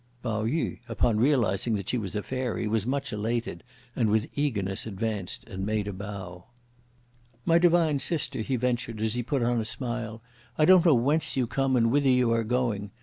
Pao 0.23 0.45
yü, 0.45 0.79
upon 0.89 1.19
realising 1.19 1.75
that 1.75 1.87
she 1.89 1.99
was 1.99 2.15
a 2.15 2.23
fairy, 2.23 2.67
was 2.67 2.87
much 2.87 3.13
elated; 3.13 3.63
and 3.95 4.09
with 4.09 4.31
eagerness 4.35 4.87
advanced 4.87 5.43
and 5.47 5.63
made 5.63 5.85
a 5.85 5.93
bow. 5.93 6.45
"My 7.45 7.59
divine 7.59 7.99
sister," 7.99 8.39
he 8.41 8.55
ventured, 8.55 8.99
as 8.99 9.13
he 9.13 9.21
put 9.21 9.43
on 9.43 9.59
a 9.59 9.63
smile. 9.63 10.23
"I 10.57 10.65
don't 10.65 10.83
know 10.87 10.95
whence 10.95 11.37
you 11.37 11.45
come, 11.45 11.75
and 11.75 11.91
whither 11.91 12.09
you 12.09 12.31
are 12.31 12.43
going. 12.43 12.89